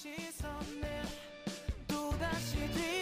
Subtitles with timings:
[0.00, 1.02] 시선에
[1.86, 2.99] 또다시 뒤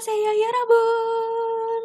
[0.00, 1.84] Annyeonghaseyo Yorobun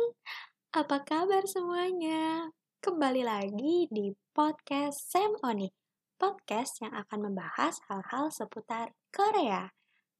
[0.72, 2.48] Apa kabar semuanya?
[2.80, 5.68] Kembali lagi di podcast Sam Oni
[6.16, 9.68] Podcast yang akan membahas hal-hal seputar Korea.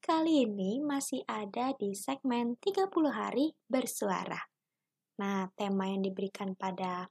[0.04, 4.44] Kali ini masih ada di segmen 30 hari bersuara.
[5.24, 7.08] Nah, tema yang diberikan pada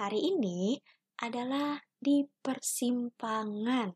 [0.00, 0.80] hari ini
[1.20, 3.92] adalah di persimpangan.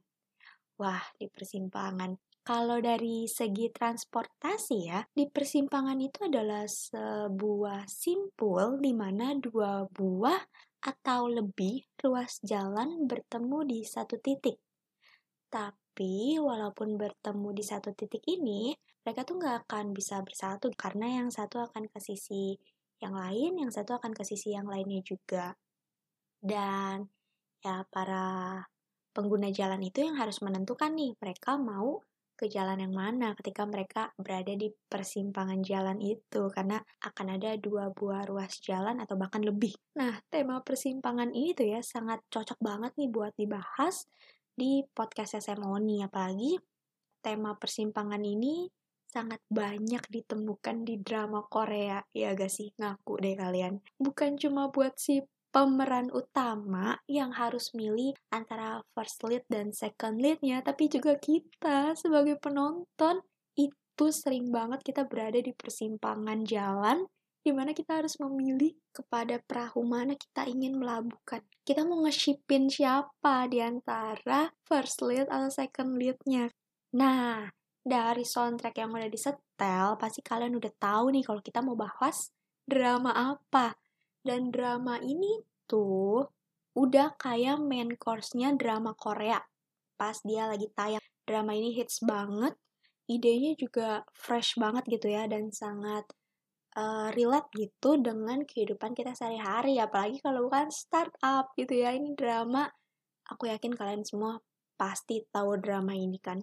[0.77, 2.13] Wah, di persimpangan
[2.51, 10.43] kalau dari segi transportasi ya, di persimpangan itu adalah sebuah simpul di mana dua buah
[10.83, 14.59] atau lebih ruas jalan bertemu di satu titik.
[15.47, 18.75] Tapi walaupun bertemu di satu titik ini,
[19.07, 22.59] mereka tuh nggak akan bisa bersatu karena yang satu akan ke sisi
[22.99, 25.55] yang lain, yang satu akan ke sisi yang lainnya juga.
[26.43, 27.07] Dan
[27.63, 28.59] ya para
[29.15, 32.10] pengguna jalan itu yang harus menentukan nih mereka mau
[32.41, 37.93] ke jalan yang mana ketika mereka berada di persimpangan jalan itu karena akan ada dua
[37.93, 39.77] buah ruas jalan atau bahkan lebih.
[40.01, 44.09] Nah, tema persimpangan ini tuh ya sangat cocok banget nih buat dibahas
[44.57, 46.57] di podcast SMO nih apalagi
[47.21, 48.73] tema persimpangan ini
[49.05, 52.73] sangat banyak ditemukan di drama Korea ya gak sih?
[52.81, 53.85] Ngaku deh kalian.
[54.01, 60.63] Bukan cuma buat si pemeran utama yang harus milih antara first lead dan second leadnya,
[60.63, 63.23] tapi juga kita sebagai penonton
[63.59, 67.05] itu sering banget kita berada di persimpangan jalan
[67.41, 71.41] di mana kita harus memilih kepada perahu mana kita ingin melabuhkan.
[71.65, 76.53] Kita mau nge-shipin siapa di antara first lead atau second leadnya.
[76.97, 77.49] Nah,
[77.81, 82.29] dari soundtrack yang udah disetel, pasti kalian udah tahu nih kalau kita mau bahas
[82.69, 83.73] drama apa.
[84.21, 86.29] Dan drama ini tuh
[86.77, 89.41] udah kayak main course-nya drama Korea.
[89.97, 92.55] Pas dia lagi tayang, drama ini hits banget.
[93.11, 96.07] Idenya juga fresh banget gitu ya dan sangat
[96.79, 99.81] uh, relate gitu dengan kehidupan kita sehari-hari.
[99.83, 101.97] Apalagi kalau bukan startup gitu ya.
[101.97, 102.69] Ini drama,
[103.27, 104.39] aku yakin kalian semua
[104.79, 106.39] pasti tahu drama ini kan.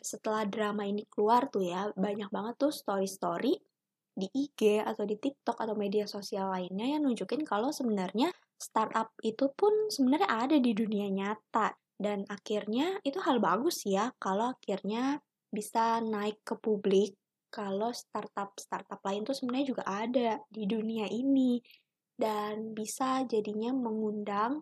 [0.00, 3.69] Setelah drama ini keluar tuh ya, banyak banget tuh story-story
[4.14, 9.48] di IG atau di TikTok atau media sosial lainnya yang nunjukin kalau sebenarnya startup itu
[9.56, 11.72] pun sebenarnya ada di dunia nyata.
[12.00, 15.20] Dan akhirnya itu hal bagus ya kalau akhirnya
[15.52, 17.12] bisa naik ke publik
[17.52, 21.60] kalau startup startup lain tuh sebenarnya juga ada di dunia ini.
[22.16, 24.60] Dan bisa jadinya mengundang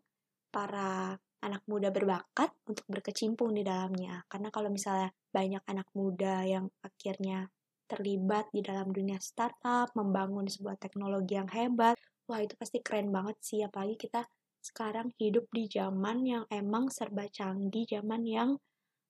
[0.50, 4.22] para anak muda berbakat untuk berkecimpung di dalamnya.
[4.26, 7.46] Karena kalau misalnya banyak anak muda yang akhirnya
[7.88, 11.96] terlibat di dalam dunia startup, membangun sebuah teknologi yang hebat,
[12.28, 14.28] wah itu pasti keren banget sih, apalagi kita
[14.60, 18.50] sekarang hidup di zaman yang emang serba canggih, zaman yang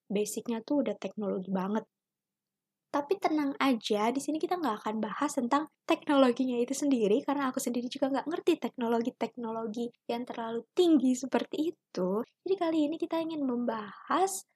[0.06, 1.84] basicnya tuh udah teknologi banget.
[2.88, 7.60] Tapi tenang aja, di sini kita nggak akan bahas tentang teknologinya itu sendiri, karena aku
[7.60, 12.24] sendiri juga nggak ngerti teknologi-teknologi yang terlalu tinggi seperti itu.
[12.24, 14.48] Jadi kali ini kita ingin membahas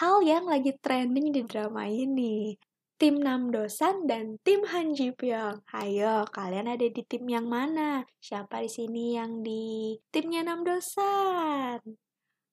[0.00, 2.56] hal yang lagi trending di drama ini
[2.96, 5.68] tim Namdosan dan tim Han Ji Pyong.
[5.68, 8.08] Ayo, kalian ada di tim yang mana?
[8.24, 11.84] Siapa di sini yang di timnya Namdosan?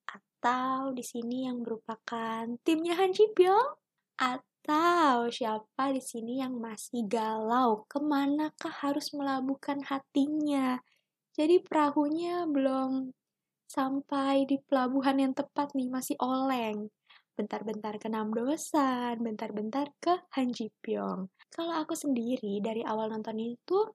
[0.04, 3.80] Atau di sini yang merupakan timnya Han Ji Pyong?
[4.20, 7.88] Atau siapa di sini yang masih galau?
[7.88, 10.76] Ke manakah harus melabuhkan hatinya?
[11.32, 13.16] Jadi perahunya belum
[13.64, 16.92] sampai di pelabuhan yang tepat nih, masih oleng
[17.34, 21.26] bentar-bentar ke Namdosan, bentar-bentar ke Han Ji Pyong.
[21.50, 23.90] Kalau aku sendiri dari awal nonton itu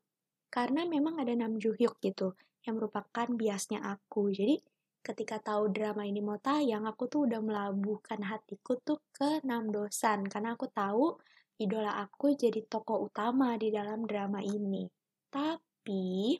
[0.52, 2.36] karena memang ada Nam Joo gitu
[2.68, 4.32] yang merupakan biasnya aku.
[4.36, 4.60] Jadi
[5.00, 10.60] ketika tahu drama ini mau tayang, aku tuh udah melabuhkan hatiku tuh ke Namdosan karena
[10.60, 11.16] aku tahu
[11.60, 14.88] idola aku jadi tokoh utama di dalam drama ini.
[15.32, 16.36] Tapi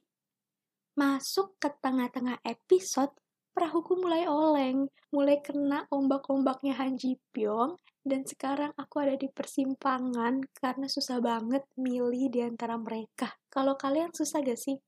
[1.00, 3.16] masuk ke tengah-tengah episode
[3.60, 7.76] perahuku mulai oleng, mulai kena ombak-ombaknya Han Ji Pyong,
[8.08, 13.36] dan sekarang aku ada di persimpangan karena susah banget milih di antara mereka.
[13.52, 14.80] Kalau kalian susah gak sih?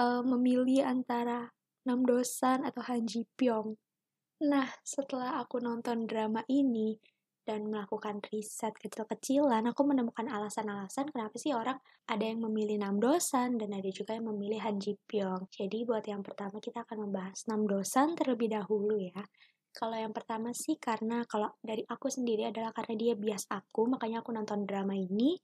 [0.00, 1.48] uh, memilih antara
[1.88, 3.76] Nam Dosan atau Han Ji Pyong.
[4.44, 7.00] Nah, setelah aku nonton drama ini
[7.46, 11.78] dan melakukan riset kecil-kecilan, aku menemukan alasan-alasan kenapa sih orang
[12.10, 15.46] ada yang memilih Nam Dosan dan ada juga yang memilih Han Ji Pyong.
[15.54, 19.22] Jadi buat yang pertama kita akan membahas Nam Dosan terlebih dahulu ya.
[19.70, 24.26] Kalau yang pertama sih karena kalau dari aku sendiri adalah karena dia bias aku, makanya
[24.26, 25.38] aku nonton drama ini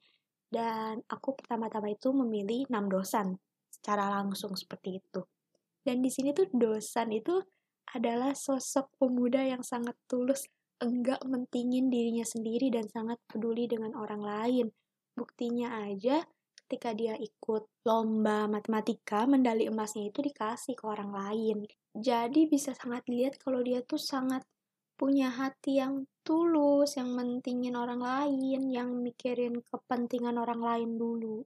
[0.50, 3.38] dan aku pertama-tama itu memilih Nam Dosan
[3.70, 5.22] secara langsung seperti itu.
[5.86, 7.38] Dan di sini tuh Dosan itu
[7.92, 10.48] adalah sosok pemuda yang sangat tulus,
[10.82, 14.66] enggak mentingin dirinya sendiri dan sangat peduli dengan orang lain.
[15.14, 16.26] Buktinya aja
[16.66, 21.68] ketika dia ikut lomba matematika, mendali emasnya itu dikasih ke orang lain.
[21.92, 24.40] Jadi bisa sangat dilihat kalau dia tuh sangat
[24.96, 31.44] punya hati yang tulus, yang mentingin orang lain, yang mikirin kepentingan orang lain dulu.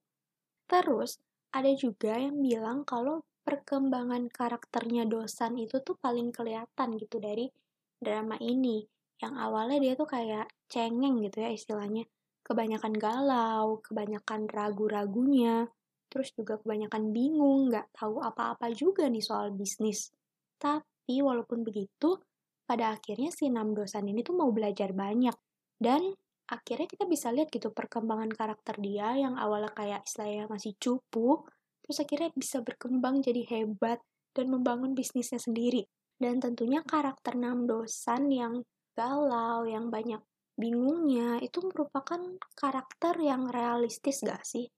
[0.71, 1.19] Terus,
[1.51, 7.51] ada juga yang bilang kalau perkembangan karakternya Dosan itu tuh paling kelihatan gitu dari
[7.99, 8.85] drama ini.
[9.23, 12.05] Yang awalnya dia tuh kayak cengeng gitu ya istilahnya.
[12.47, 15.67] Kebanyakan galau, kebanyakan ragu-ragunya,
[16.07, 20.15] terus juga kebanyakan bingung, nggak tahu apa-apa juga nih soal bisnis.
[20.57, 22.23] Tapi walaupun begitu,
[22.67, 25.35] pada akhirnya si Nam Dosan ini tuh mau belajar banyak.
[25.77, 26.15] Dan
[26.47, 31.43] akhirnya kita bisa lihat gitu perkembangan karakter dia yang awalnya kayak istilahnya masih cupu,
[31.83, 33.99] terus akhirnya bisa berkembang jadi hebat
[34.35, 35.87] dan membangun bisnisnya sendiri.
[36.17, 38.65] Dan tentunya karakter Nam Dosan yang
[38.97, 40.19] galau, yang banyak
[40.57, 42.19] bingungnya, itu merupakan
[42.57, 44.73] karakter yang realistis gak sih?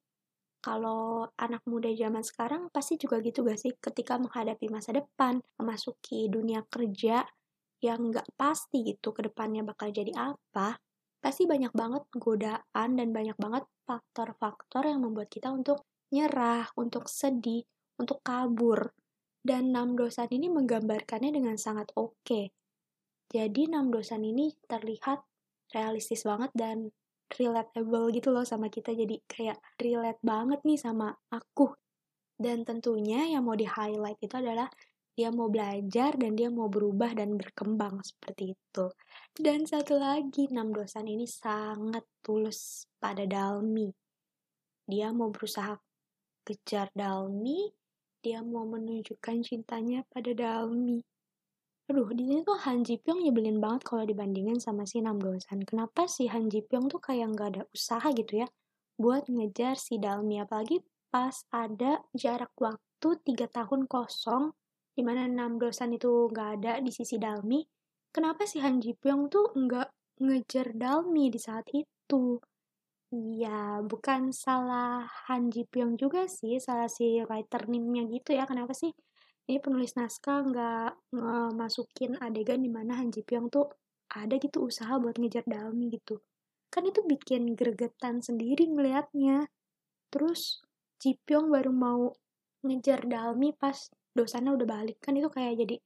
[0.58, 3.72] Kalau anak muda zaman sekarang pasti juga gitu gak sih?
[3.78, 7.22] Ketika menghadapi masa depan, memasuki dunia kerja,
[7.78, 10.82] yang nggak pasti gitu ke depannya bakal jadi apa,
[11.22, 17.62] pasti banyak banget godaan dan banyak banget faktor-faktor yang membuat kita untuk nyerah, untuk sedih,
[17.98, 18.90] untuk kabur.
[19.38, 22.18] Dan enam dosan ini menggambarkannya dengan sangat oke.
[22.26, 22.57] Okay.
[23.28, 25.20] Jadi enam dosan ini terlihat
[25.76, 26.88] realistis banget dan
[27.36, 28.96] relatable gitu loh sama kita.
[28.96, 31.76] Jadi kayak relate banget nih sama aku.
[32.38, 34.70] Dan tentunya yang mau di-highlight itu adalah
[35.18, 38.86] dia mau belajar dan dia mau berubah dan berkembang seperti itu.
[39.34, 43.90] Dan satu lagi, enam dosan ini sangat tulus pada Dalmi.
[44.86, 45.74] Dia mau berusaha
[46.46, 47.66] kejar Dalmi,
[48.22, 51.02] dia mau menunjukkan cintanya pada Dalmi.
[51.88, 55.64] Aduh, di sini tuh Han Ji Pyong nyebelin banget kalau dibandingin sama si Nam Dosan.
[55.64, 58.48] Kenapa si Han Ji Pyong tuh kayak nggak ada usaha gitu ya
[58.98, 64.52] buat ngejar si Dalmi apalagi pas ada jarak waktu tiga tahun kosong
[64.92, 67.62] di mana enam dosan itu nggak ada di sisi Dalmi,
[68.10, 69.88] kenapa si Han Ji Pyong tuh nggak
[70.18, 72.42] ngejar Dalmi di saat itu?
[73.14, 78.44] Iya, bukan salah Han Ji Pyong juga sih, salah si writer nimnya gitu ya.
[78.44, 78.90] Kenapa sih
[79.48, 80.92] ini penulis naskah nggak
[81.56, 83.72] masukin adegan di mana Han Ji Pyong tuh
[84.12, 86.20] ada gitu usaha buat ngejar Dalmi gitu.
[86.68, 89.48] Kan itu bikin gregetan sendiri ngelihatnya.
[90.12, 90.60] Terus
[91.00, 92.12] Ji Pyong baru mau
[92.60, 95.76] ngejar Dalmi pas dosannya udah balik kan itu kayak jadi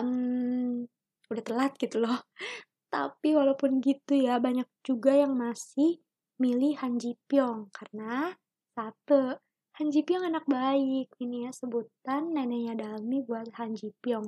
[0.00, 0.88] um,
[1.28, 2.16] udah telat gitu loh
[2.94, 6.00] tapi walaupun gitu ya banyak juga yang masih
[6.40, 8.32] milih Han Ji Pyong karena
[8.72, 9.36] satu
[9.76, 11.12] Han Ji Pyong anak baik.
[11.20, 14.24] Ini ya sebutan neneknya Dalmi buat Han Ji Pyong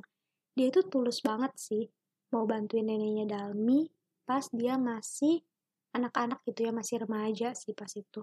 [0.58, 1.86] dia itu tulus banget sih
[2.34, 3.86] mau bantuin neneknya Dalmi
[4.26, 5.38] pas dia masih
[5.94, 8.20] anak-anak gitu ya masih remaja sih pas itu.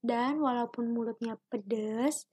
[0.00, 2.26] Dan walaupun mulutnya pedes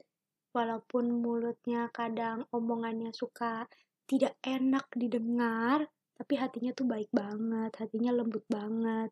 [0.56, 3.68] walaupun mulutnya kadang omongannya suka
[4.08, 9.08] tidak enak didengar, tapi hatinya tuh baik banget, hatinya lembut banget.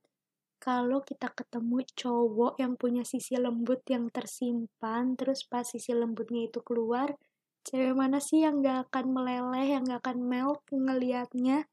[0.60, 6.60] Kalau kita ketemu cowok yang punya sisi lembut yang tersimpan, terus pas sisi lembutnya itu
[6.60, 7.16] keluar,
[7.64, 11.64] cewek mana sih yang gak akan meleleh, yang gak akan melt ngeliatnya?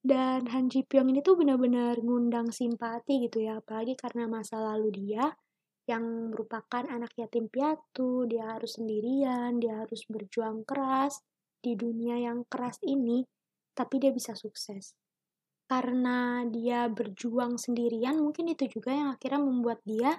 [0.00, 4.88] Dan Han Ji Pyong ini tuh benar-benar ngundang simpati gitu ya, apalagi karena masa lalu
[4.88, 5.28] dia
[5.84, 11.20] yang merupakan anak yatim piatu, dia harus sendirian, dia harus berjuang keras
[11.60, 13.24] di dunia yang keras ini,
[13.76, 14.96] tapi dia bisa sukses.
[15.68, 20.16] Karena dia berjuang sendirian, mungkin itu juga yang akhirnya membuat dia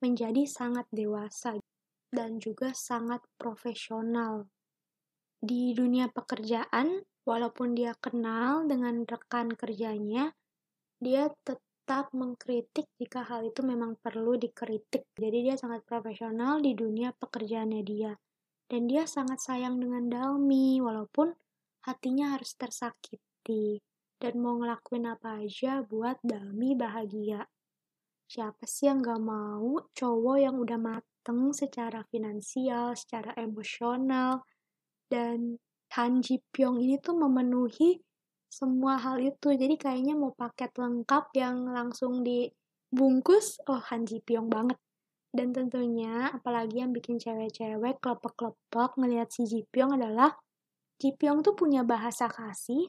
[0.00, 1.60] menjadi sangat dewasa
[2.08, 4.48] dan juga sangat profesional.
[5.36, 10.32] Di dunia pekerjaan, walaupun dia kenal dengan rekan kerjanya,
[10.96, 15.04] dia tetap mengkritik jika hal itu memang perlu dikritik.
[15.12, 18.16] Jadi dia sangat profesional di dunia pekerjaannya dia.
[18.66, 21.30] Dan dia sangat sayang dengan Dalmi, walaupun
[21.84, 23.78] hatinya harus tersakiti.
[24.16, 27.44] Dan mau ngelakuin apa aja buat Dalmi bahagia.
[28.26, 34.42] Siapa sih yang gak mau cowok yang udah mateng secara finansial, secara emosional,
[35.06, 35.60] dan
[35.94, 38.02] Han Ji Pyong ini tuh memenuhi
[38.50, 39.54] semua hal itu.
[39.54, 44.80] Jadi kayaknya mau paket lengkap yang langsung dibungkus, oh Han Ji Pyong banget.
[45.30, 50.34] Dan tentunya, apalagi yang bikin cewek-cewek klepek-klepek ngelihat si Ji Pyong adalah
[50.96, 52.88] Ji Pyong tuh punya bahasa kasih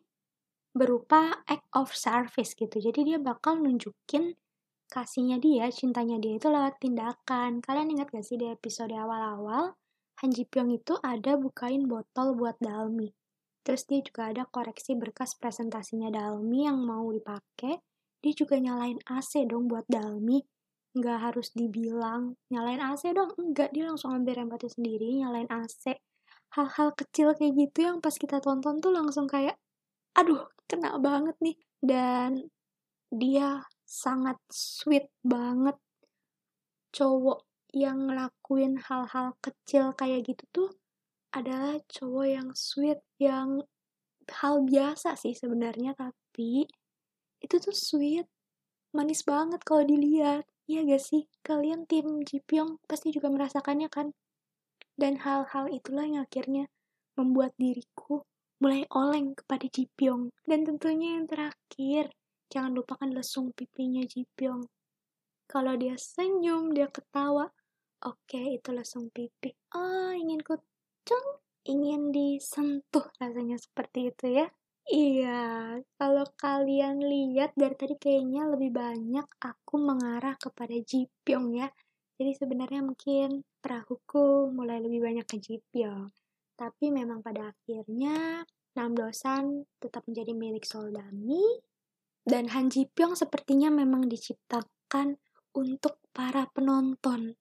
[0.78, 2.78] berupa act of service gitu.
[2.78, 4.38] Jadi dia bakal nunjukin
[4.88, 7.60] kasihnya dia, cintanya dia itu lewat tindakan.
[7.60, 9.76] Kalian ingat gak sih di episode awal-awal,
[10.24, 13.14] Han Ji Pyong itu ada bukain botol buat Dalmi.
[13.62, 17.78] Terus dia juga ada koreksi berkas presentasinya Dalmi yang mau dipakai.
[18.24, 20.40] Dia juga nyalain AC dong buat Dalmi.
[20.98, 23.36] Nggak harus dibilang, nyalain AC dong.
[23.38, 26.00] Enggak, dia langsung ambil remote sendiri, nyalain AC.
[26.56, 29.60] Hal-hal kecil kayak gitu yang pas kita tonton tuh langsung kayak,
[30.18, 31.58] aduh, kena banget nih.
[31.78, 32.50] Dan
[33.14, 35.78] dia sangat sweet banget.
[36.92, 40.70] Cowok yang ngelakuin hal-hal kecil kayak gitu tuh
[41.36, 43.62] adalah cowok yang sweet yang
[44.28, 46.68] hal biasa sih sebenarnya tapi
[47.44, 48.28] itu tuh sweet
[48.96, 50.48] manis banget kalau dilihat.
[50.68, 51.24] Iya gak sih?
[51.48, 54.12] Kalian tim Jipyong pasti juga merasakannya kan?
[55.00, 56.68] Dan hal-hal itulah yang akhirnya
[57.16, 58.28] membuat diriku
[58.62, 62.10] mulai oleng kepada Jipyong dan tentunya yang terakhir
[62.48, 64.64] Jangan lupakan lesung pipinya Jipyong.
[65.52, 67.52] Kalau dia senyum, dia ketawa.
[68.08, 69.52] Oke, itu lesung pipi.
[69.76, 71.28] Ah, ingin kucung,
[71.68, 74.48] ingin disentuh rasanya seperti itu ya.
[74.88, 81.68] Iya, kalau kalian lihat dari tadi kayaknya lebih banyak aku mengarah kepada Jipyong ya.
[82.16, 86.08] Jadi sebenarnya mungkin perahuku mulai lebih banyak ke Jipyong.
[86.58, 88.42] Tapi memang pada akhirnya
[88.74, 91.62] Nam Dosan tetap menjadi milik Soldami
[92.28, 95.16] dan Han Ji Pyong sepertinya memang diciptakan
[95.56, 97.40] untuk para penonton.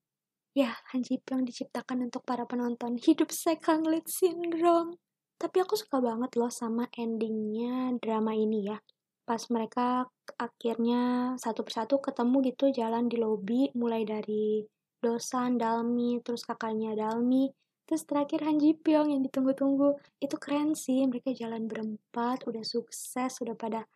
[0.55, 2.95] Ya, Han Ji Pyong diciptakan untuk para penonton.
[2.97, 4.97] Hidup second lead syndrome.
[5.37, 8.79] Tapi aku suka banget loh sama endingnya drama ini ya.
[9.27, 10.07] Pas mereka
[10.39, 14.63] akhirnya satu persatu ketemu gitu jalan di lobi, mulai dari
[15.03, 17.51] Dosan, Dalmi, terus kakaknya Dalmi,
[17.87, 19.95] terus terakhir Han Ji Pyong yang ditunggu-tunggu.
[20.19, 23.87] Itu keren sih, mereka jalan berempat, udah sukses, udah pada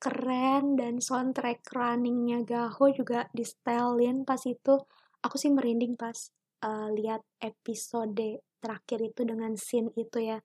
[0.00, 0.80] keren.
[0.80, 4.80] Dan soundtrack runningnya Gaho juga di stylein pas itu.
[5.20, 6.16] Aku sih merinding pas
[6.64, 10.40] uh, lihat episode terakhir itu dengan scene itu ya.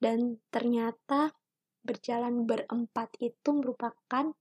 [0.00, 1.36] Dan ternyata
[1.84, 4.32] berjalan berempat itu merupakan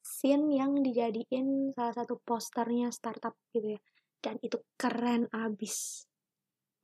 [0.00, 3.80] scene yang dijadiin salah satu posternya startup gitu ya.
[4.24, 6.08] Dan itu keren abis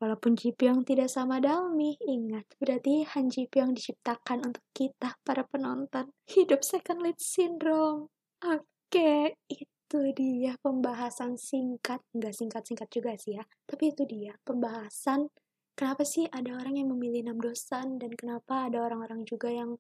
[0.03, 6.11] Walaupun Jipyong tidak sama Dalmi, ingat, berarti Han Jipyong diciptakan untuk kita, para penonton.
[6.27, 8.11] Hidup second lead syndrome.
[8.43, 12.03] Oke, itu dia pembahasan singkat.
[12.19, 13.47] Nggak singkat-singkat juga sih ya.
[13.63, 15.31] Tapi itu dia, pembahasan
[15.79, 19.79] kenapa sih ada orang yang memilih enam dosan dan kenapa ada orang-orang juga yang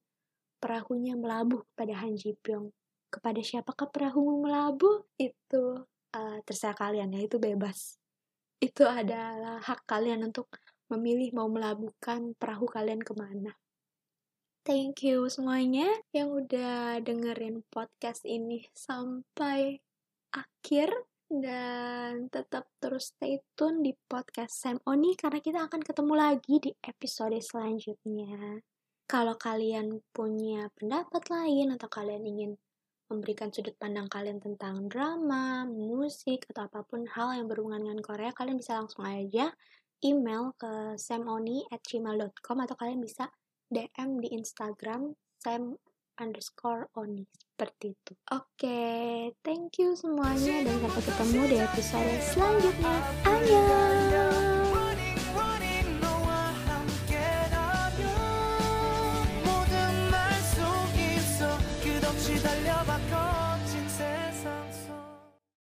[0.62, 2.70] perahunya melabuh pada Han Jipyong.
[3.10, 5.02] Kepada siapakah perahu melabuh?
[5.18, 5.82] Itu
[6.14, 7.98] uh, terserah kalian ya, itu bebas
[8.62, 10.46] itu adalah hak kalian untuk
[10.86, 13.58] memilih mau melabuhkan perahu kalian ke mana.
[14.62, 19.82] Thank you semuanya yang udah dengerin podcast ini sampai
[20.30, 20.94] akhir
[21.26, 26.70] dan tetap terus stay tune di podcast Sam Oni karena kita akan ketemu lagi di
[26.86, 28.62] episode selanjutnya.
[29.10, 32.52] Kalau kalian punya pendapat lain atau kalian ingin
[33.12, 38.32] memberikan sudut pandang kalian tentang drama, musik, atau apa pun hal yang berhubungan dengan Korea,
[38.32, 39.52] kalian bisa langsung aja
[40.02, 43.30] email ke samoni@gmail.com atau kalian bisa
[43.70, 45.78] DM di Instagram sam
[46.20, 48.12] underscore oni seperti itu.
[48.34, 49.10] Oke, okay,
[49.46, 52.94] thank you semuanya dan sampai ketemu di episode selanjutnya.
[53.24, 54.11] Annyeong!